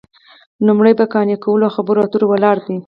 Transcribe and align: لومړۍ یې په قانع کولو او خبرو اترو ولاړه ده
لومړۍ 0.67 0.91
یې 0.93 0.97
په 0.99 1.05
قانع 1.13 1.37
کولو 1.43 1.63
او 1.67 1.75
خبرو 1.77 2.03
اترو 2.05 2.25
ولاړه 2.31 2.61
ده 2.67 2.75